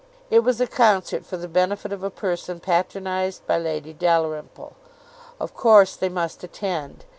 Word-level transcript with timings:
It 0.31 0.39
was 0.39 0.59
a 0.59 0.65
concert 0.65 1.27
for 1.27 1.37
the 1.37 1.47
benefit 1.47 1.93
of 1.93 2.03
a 2.03 2.09
person 2.09 2.59
patronised 2.59 3.45
by 3.45 3.59
Lady 3.59 3.93
Dalrymple. 3.93 4.73
Of 5.39 5.53
course 5.53 5.95
they 5.95 6.09
must 6.09 6.43
attend. 6.43 7.05